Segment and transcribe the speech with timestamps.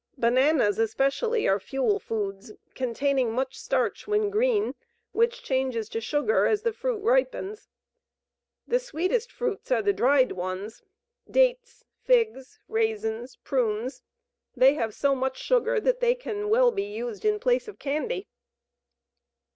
[0.17, 4.73] Bananas especially are fuel foods, containing much starch when green,
[5.11, 7.67] which changes to sugar as the fruit ripens.
[8.67, 10.81] The sweetest fruits are the dried ones
[11.29, 14.01] dates, figs, raisins, prunes.
[14.55, 18.27] They have so much sugar that they can well be used in place of candy.